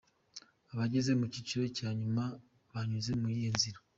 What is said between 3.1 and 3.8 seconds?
mu yihe nzira?.